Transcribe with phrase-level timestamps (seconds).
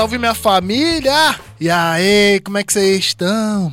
[0.00, 1.38] salve minha família!
[1.60, 3.70] E aí, como é que vocês estão?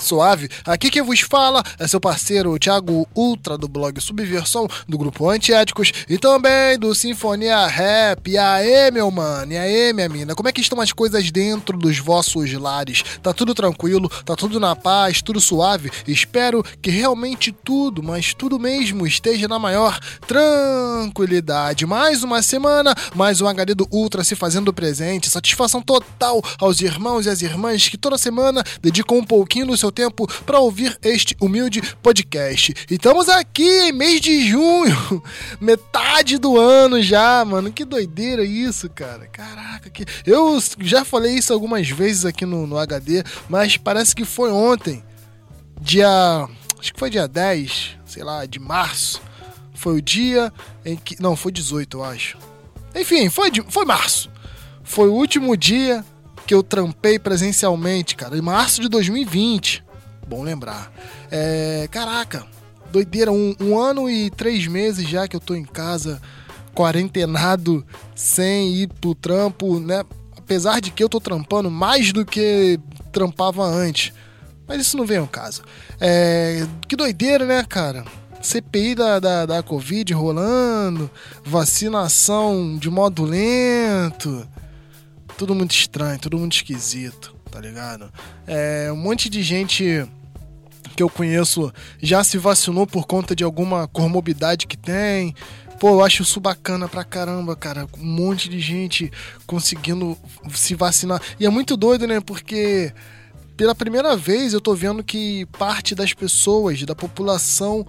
[0.00, 5.28] Suave, aqui quem vos fala é seu parceiro Thiago Ultra do blog Subversão, do grupo
[5.28, 8.30] Antiéticos e também do Sinfonia Rap.
[8.30, 11.76] E aí, meu mano, e aí, minha mina, como é que estão as coisas dentro
[11.76, 13.04] dos vossos lares?
[13.22, 15.90] Tá tudo tranquilo, tá tudo na paz, tudo suave?
[16.08, 21.84] Espero que realmente tudo, mas tudo mesmo, esteja na maior tranquilidade.
[21.84, 25.28] Mais uma semana, mais um HD do Ultra se fazendo presente.
[25.28, 29.89] Satisfação total aos irmãos e às irmãs que toda semana dedicam um pouquinho do seu
[29.90, 32.72] seu tempo para ouvir este humilde podcast.
[32.88, 35.22] E estamos aqui em mês de junho,
[35.60, 37.72] metade do ano já, mano.
[37.72, 39.26] Que doideira isso, cara.
[39.26, 40.04] Caraca, que...
[40.24, 45.02] eu já falei isso algumas vezes aqui no, no HD, mas parece que foi ontem,
[45.80, 46.48] dia.
[46.78, 49.20] Acho que foi dia 10, sei lá, de março.
[49.74, 50.52] Foi o dia
[50.84, 51.20] em que.
[51.20, 52.38] Não, foi 18, eu acho.
[52.94, 53.62] Enfim, foi, de...
[53.68, 54.30] foi março.
[54.82, 56.04] Foi o último dia
[56.50, 59.84] que eu trampei presencialmente, cara, em março de 2020.
[60.26, 60.92] Bom lembrar.
[61.30, 62.44] É, caraca,
[62.90, 66.20] doideira, um, um, ano e três meses já que eu tô em casa,
[66.74, 70.02] quarentenado, sem ir pro trampo, né?
[70.36, 72.80] Apesar de que eu tô trampando mais do que
[73.12, 74.12] trampava antes.
[74.66, 75.62] Mas isso não vem ao caso.
[76.00, 78.04] É, que doideira, né, cara?
[78.42, 81.08] CPI da, da, da Covid rolando,
[81.44, 84.48] vacinação de modo lento
[85.40, 88.12] tudo muito estranho, tudo muito esquisito, tá ligado?
[88.46, 90.06] É, um monte de gente
[90.94, 95.34] que eu conheço já se vacinou por conta de alguma comorbidade que tem.
[95.78, 97.88] Pô, eu acho isso bacana pra caramba, cara.
[97.98, 99.10] Um monte de gente
[99.46, 100.14] conseguindo
[100.52, 101.22] se vacinar.
[101.40, 102.20] E é muito doido, né?
[102.20, 102.92] Porque
[103.56, 107.86] pela primeira vez eu tô vendo que parte das pessoas, da população,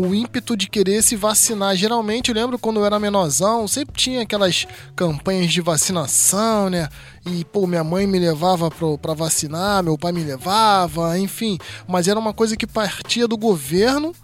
[0.00, 1.76] o ímpeto de querer se vacinar.
[1.76, 4.66] Geralmente, eu lembro quando eu era menorzão, sempre tinha aquelas
[4.96, 6.88] campanhas de vacinação, né?
[7.26, 11.58] E, pô, minha mãe me levava para vacinar, meu pai me levava, enfim.
[11.86, 14.14] Mas era uma coisa que partia do governo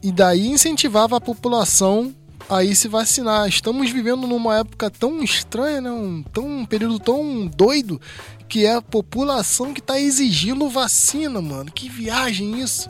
[0.00, 2.14] e daí incentivava a população
[2.48, 3.48] a ir se vacinar.
[3.48, 5.90] Estamos vivendo numa época tão estranha, né?
[5.90, 8.00] Um, tão, um período tão doido
[8.48, 11.72] que é a população que está exigindo vacina, mano.
[11.72, 12.88] Que viagem isso!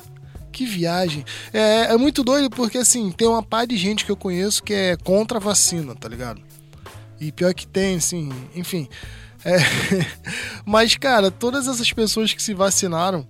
[0.52, 1.24] Que viagem.
[1.52, 4.74] É, é muito doido porque, assim, tem uma par de gente que eu conheço que
[4.74, 6.42] é contra a vacina, tá ligado?
[7.18, 8.88] E pior que tem, assim, enfim.
[9.44, 9.56] É...
[10.64, 13.26] Mas, cara, todas essas pessoas que se vacinaram,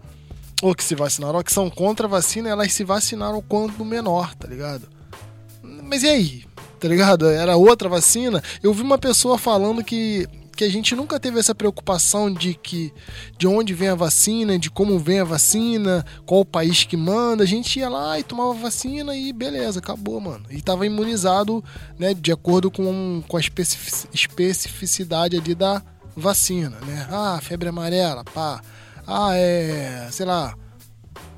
[0.61, 4.35] ou que se vacinaram, ou que são contra a vacina, elas se vacinaram quando menor,
[4.35, 4.89] tá ligado?
[5.63, 6.45] Mas e aí?
[6.81, 7.29] Tá ligado?
[7.29, 8.43] Era outra vacina.
[8.63, 10.27] Eu vi uma pessoa falando que
[10.57, 12.93] que a gente nunca teve essa preocupação de que
[13.39, 17.45] de onde vem a vacina, de como vem a vacina, qual o país que manda.
[17.45, 20.45] A gente ia lá e tomava vacina e beleza, acabou, mano.
[20.51, 21.65] E tava imunizado,
[21.99, 25.83] né, de acordo com, com a especificidade ali da
[26.17, 27.07] vacina, né?
[27.11, 28.61] Ah, febre amarela, pá.
[29.07, 30.55] Ah, é, sei lá,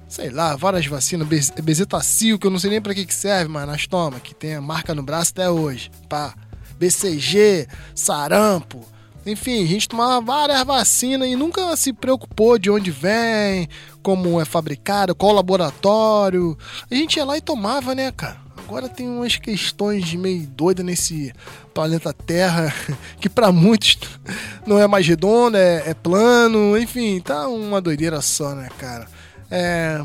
[0.09, 1.27] sei lá, várias vacinas,
[1.63, 4.55] bezetacil, que eu não sei nem para que que serve, mas nós toma, que tem
[4.55, 6.35] a marca no braço até hoje, pá.
[6.79, 8.85] BCG, sarampo,
[9.27, 13.69] enfim, a gente tomava várias vacinas e nunca se preocupou de onde vem,
[14.03, 16.57] como é fabricado, qual laboratório.
[16.91, 18.45] A gente ia lá e tomava, né, cara?
[18.57, 21.33] Agora tem umas questões meio doidas nesse
[21.73, 22.73] planeta Terra,
[23.21, 23.99] que para muitos
[24.67, 29.06] não é mais redondo, é, é, plano, enfim, tá uma doideira só, né, cara?
[29.51, 30.03] É...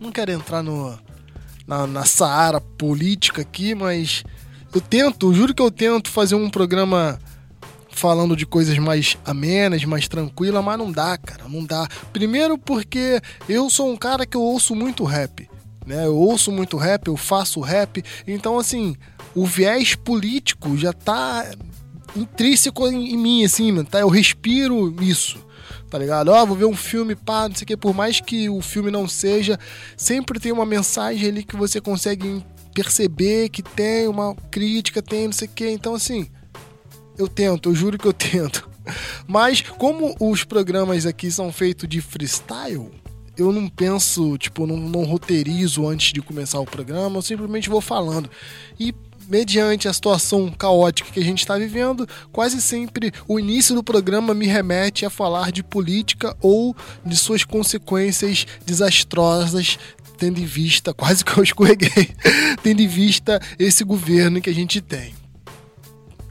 [0.00, 0.98] Não quero entrar no,
[1.66, 4.24] na, na Saara política aqui, mas
[4.74, 7.18] eu tento, juro que eu tento fazer um programa
[7.94, 11.88] falando de coisas mais amenas, mais tranquilas, mas não dá, cara, não dá.
[12.12, 15.48] Primeiro porque eu sou um cara que eu ouço muito rap,
[15.86, 16.06] né?
[16.06, 18.96] Eu ouço muito rap, eu faço rap, então assim,
[19.34, 21.50] o viés político já tá
[22.16, 24.00] intrínseco em, mim, assim, tá?
[24.00, 25.42] Eu respiro isso
[25.90, 26.28] tá ligado?
[26.28, 28.60] Ó, oh, vou ver um filme, pá, não sei o que, por mais que o
[28.60, 29.56] filme não seja,
[29.96, 35.32] sempre tem uma mensagem ali que você consegue perceber que tem uma crítica, tem não
[35.32, 36.28] sei o que, então assim,
[37.18, 38.68] eu tento, eu juro que eu tento.
[39.26, 42.90] Mas como os programas aqui são feitos de freestyle,
[43.36, 47.80] eu não penso, tipo, não, não roteirizo antes de começar o programa, eu simplesmente vou
[47.80, 48.30] falando.
[48.78, 48.94] E
[49.28, 54.34] mediante a situação caótica que a gente está vivendo, quase sempre o início do programa
[54.34, 59.78] me remete a falar de política ou de suas consequências desastrosas,
[60.18, 62.10] tendo em vista, quase que eu escorreguei,
[62.62, 65.23] tendo em vista esse governo que a gente tem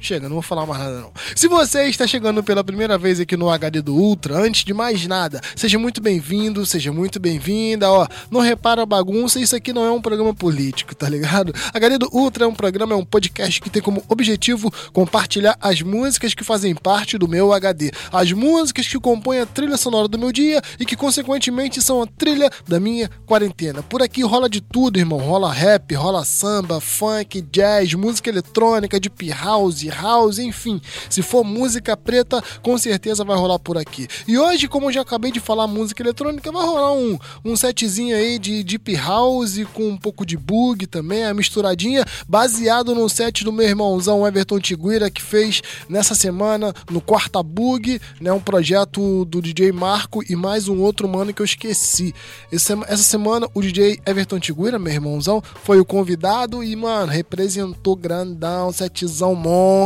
[0.06, 1.12] chega, não vou falar mais nada não.
[1.36, 5.08] Se você está chegando pela primeira vez aqui no HD do Ultra, antes de mais
[5.08, 8.06] nada, seja muito bem-vindo, seja muito bem-vinda, ó.
[8.30, 11.54] Não repara a bagunça, isso aqui não é um programa político, tá ligado?
[11.74, 15.82] HD do Ultra é um programa, é um podcast que tem como objetivo compartilhar as
[15.82, 20.20] músicas que fazem parte do meu HD, as músicas que compõem a trilha sonora do
[20.20, 23.82] meu dia e que consequentemente são a trilha da minha quarentena.
[23.82, 29.30] Por aqui rola de tudo, irmão, rola rap, rola samba, funk, jazz, música eletrônica, deep
[29.30, 30.81] house, house, enfim.
[31.10, 34.07] Se for música preta, com certeza vai rolar por aqui.
[34.28, 38.16] E hoje, como eu já acabei de falar música eletrônica, vai rolar um, um setzinho
[38.16, 43.44] aí de deep house com um pouco de bug também, a misturadinha, baseado no set
[43.44, 49.25] do meu irmãozão Everton Tiguira, que fez nessa semana no Quarta Bug, né, um projeto
[49.25, 52.13] do DJ Marco e mais um outro mano que eu esqueci.
[52.51, 58.72] Essa semana o DJ Everton Tiguira, meu irmãozão, foi o convidado e, mano, representou grandão,
[58.72, 59.83] setzão monstro.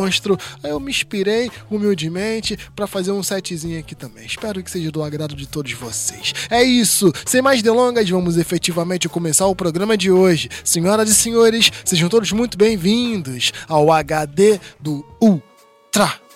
[0.64, 4.26] Aí eu me inspirei humildemente para fazer um setzinho aqui também.
[4.26, 6.34] Espero que seja do agrado de todos vocês.
[6.50, 10.50] É isso, sem mais delongas, vamos efetivamente começar o programa de hoje.
[10.64, 16.27] Senhoras e senhores, sejam todos muito bem-vindos ao HD do Ultra.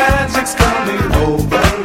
[0.00, 1.79] magic's coming over.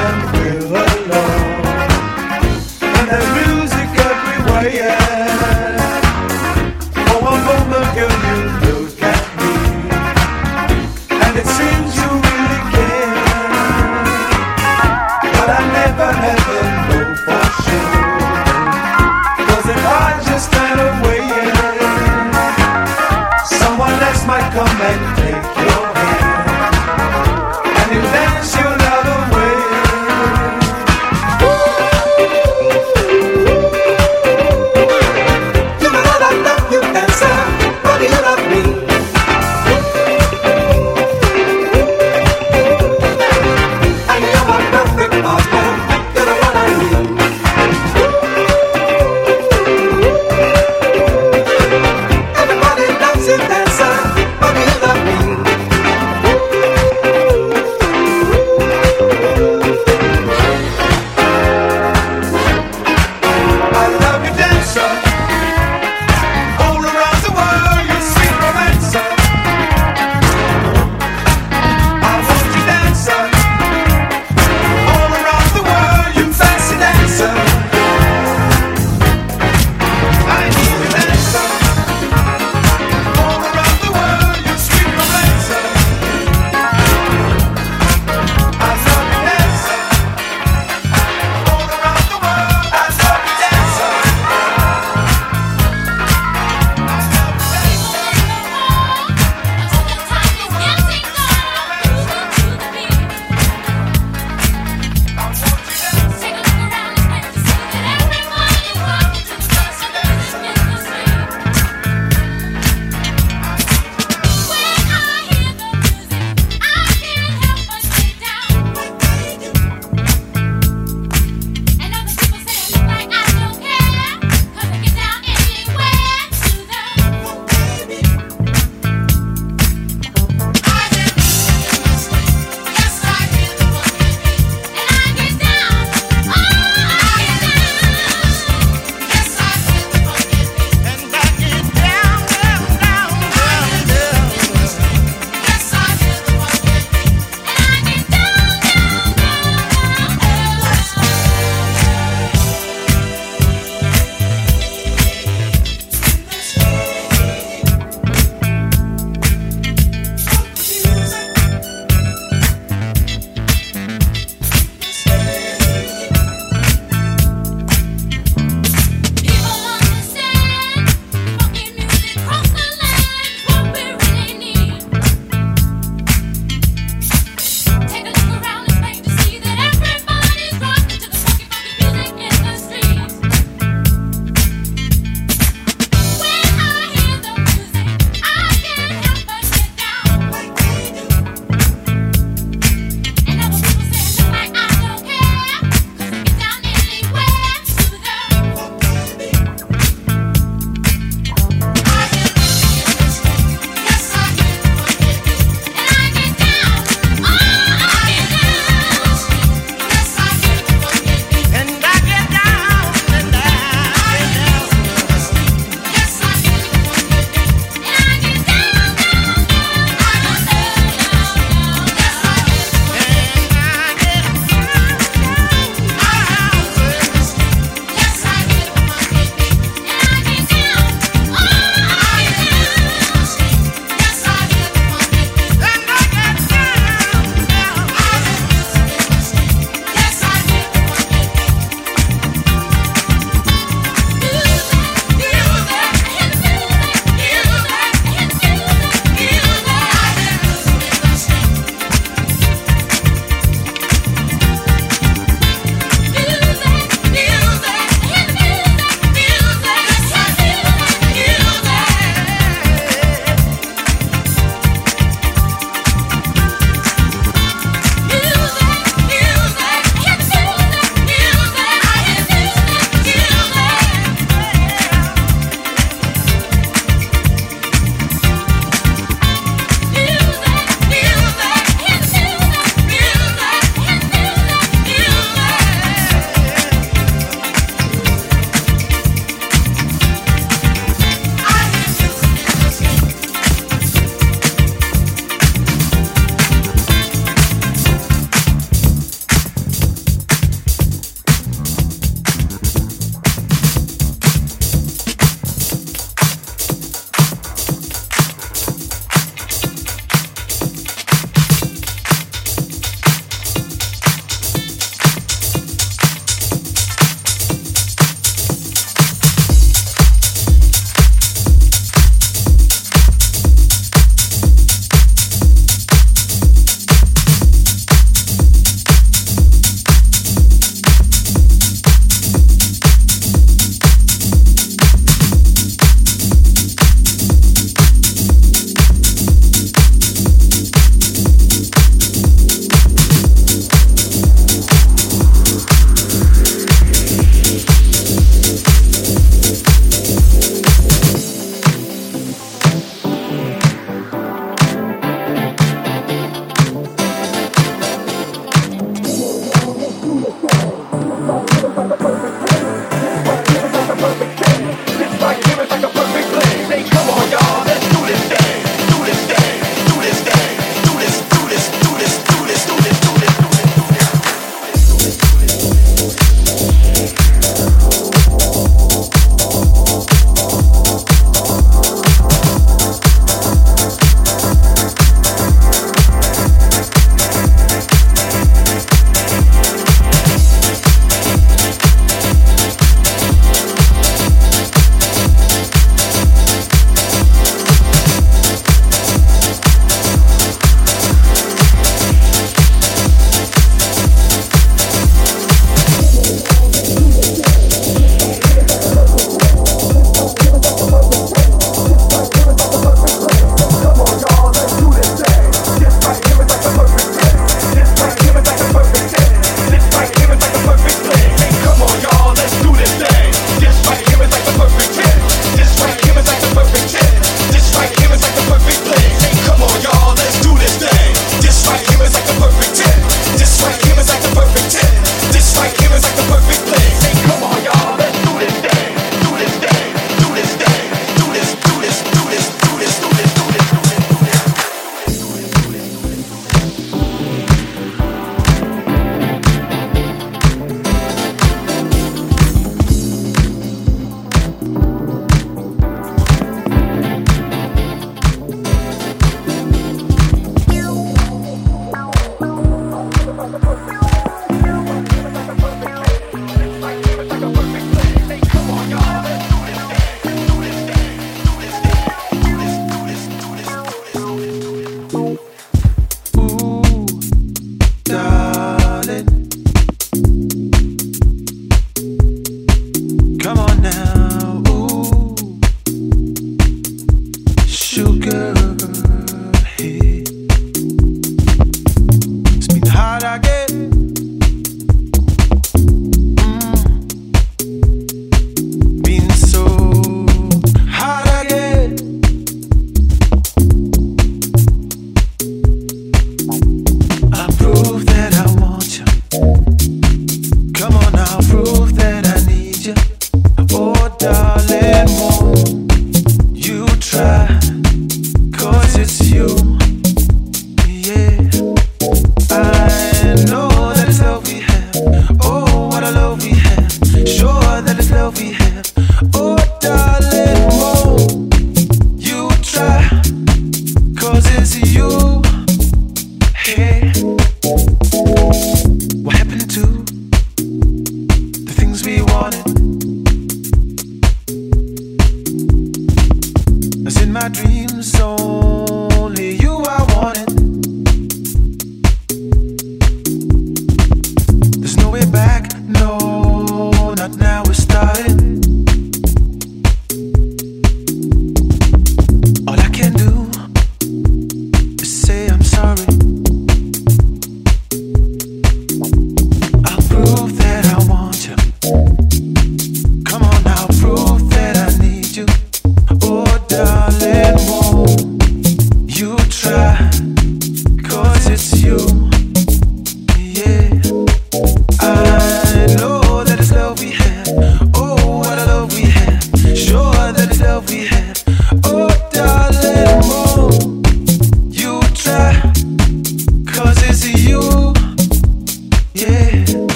[0.00, 1.39] can feel alone.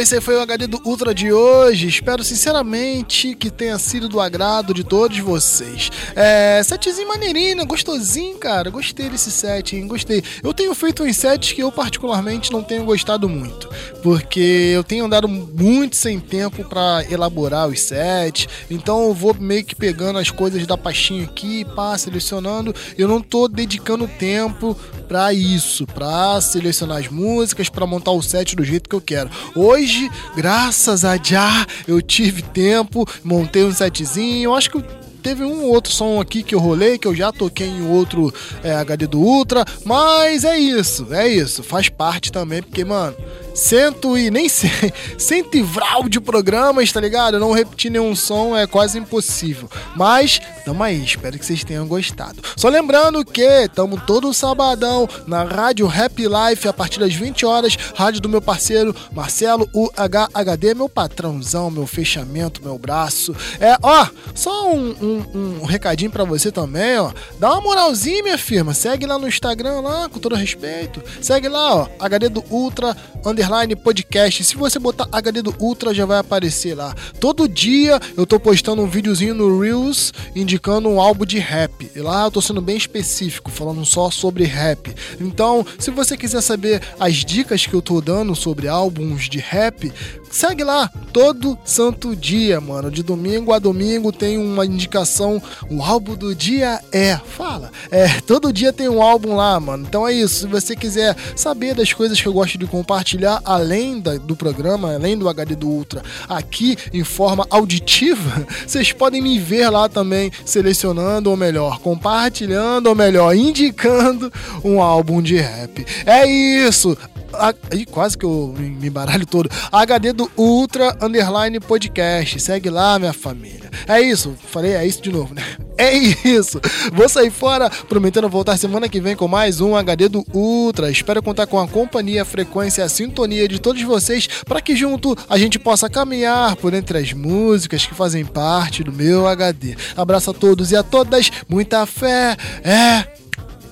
[0.00, 1.86] esse foi o HD do Ultra de hoje.
[1.86, 5.90] Espero sinceramente que tenha sido do agrado de todos vocês.
[6.16, 7.64] É, setzinho maneirinho, né?
[7.66, 8.70] gostosinho, cara.
[8.70, 9.86] Gostei desse set, hein?
[9.86, 10.24] Gostei.
[10.42, 13.68] Eu tenho feito uns sets que eu particularmente não tenho gostado muito.
[14.02, 18.48] Porque eu tenho andado muito sem tempo para elaborar os sets.
[18.70, 22.74] Então eu vou meio que pegando as coisas da pastinha aqui, pá, selecionando.
[22.96, 24.74] Eu não tô dedicando tempo
[25.10, 29.28] para isso, para selecionar as músicas, para montar o set do jeito que eu quero.
[29.56, 34.80] Hoje, graças a já, eu tive tempo, montei um setzinho, eu acho que
[35.20, 38.32] teve um outro som aqui que eu rolei, que eu já toquei em outro
[38.62, 43.16] eh, é, HD do Ultra, mas é isso, é isso, faz parte também, porque, mano,
[43.60, 44.70] cento e nem sei,
[45.18, 47.38] cento e vral de programas, tá ligado?
[47.38, 49.68] Não repetir nenhum som é quase impossível.
[49.94, 52.42] Mas, tamo aí, espero que vocês tenham gostado.
[52.56, 57.76] Só lembrando que tamo todo sabadão na Rádio Happy Life a partir das 20 horas,
[57.94, 63.36] rádio do meu parceiro Marcelo UHHD, meu patrãozão, meu fechamento, meu braço.
[63.60, 67.12] É, ó, só um, um, um recadinho pra você também, ó.
[67.38, 68.72] Dá uma moralzinha, minha firma.
[68.72, 71.02] Segue lá no Instagram, lá, com todo respeito.
[71.20, 74.44] Segue lá, ó, HD do Ultra, underline podcast.
[74.44, 76.94] Se você botar HD do Ultra, já vai aparecer lá.
[77.18, 81.90] Todo dia eu tô postando um videozinho no Reels indicando um álbum de rap.
[81.94, 84.94] E lá eu tô sendo bem específico, falando só sobre rap.
[85.20, 89.92] Então, se você quiser saber as dicas que eu tô dando sobre álbuns de rap,
[90.30, 92.90] segue lá todo santo dia, mano.
[92.90, 95.42] De domingo a domingo tem uma indicação.
[95.70, 97.16] O álbum do dia é.
[97.36, 97.70] Fala.
[97.90, 99.84] É, todo dia tem um álbum lá, mano.
[99.88, 100.40] Então é isso.
[100.40, 104.94] Se você quiser saber das coisas que eu gosto de compartilhar, além da- do programa,
[104.94, 110.30] além do HD do Ultra, aqui em forma auditiva, vocês podem me ver lá também,
[110.44, 114.32] selecionando, ou melhor, compartilhando, ou melhor, indicando
[114.64, 115.84] um álbum de rap.
[116.06, 116.96] É isso.
[117.32, 117.54] A-
[117.90, 119.48] quase que eu me me baralho todo.
[119.70, 122.40] HD do Ultra Underline Podcast.
[122.40, 123.70] Segue lá, minha família.
[123.86, 124.34] É isso.
[124.48, 125.42] Falei, é isso de novo, né?
[125.80, 126.60] É isso.
[126.92, 130.90] Vou sair fora, prometendo voltar semana que vem com mais um HD do Ultra.
[130.90, 134.76] Espero contar com a companhia, a frequência e a sintonia de todos vocês para que
[134.76, 139.74] junto a gente possa caminhar por entre as músicas que fazem parte do meu HD.
[139.96, 141.30] Abraço a todos e a todas.
[141.48, 142.36] Muita fé.
[142.62, 143.06] É.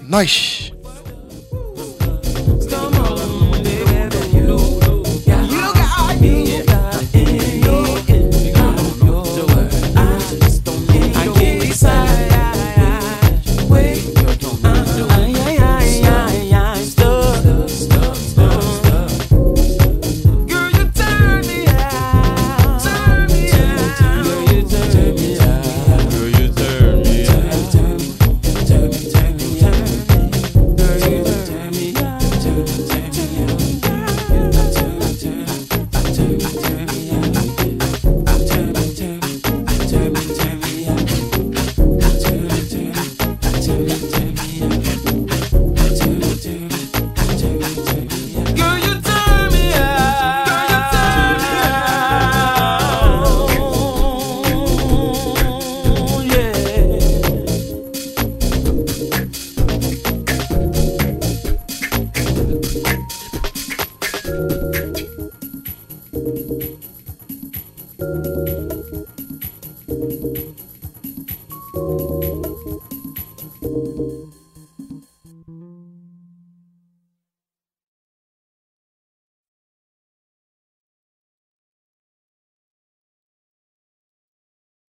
[0.01, 0.73] Nós.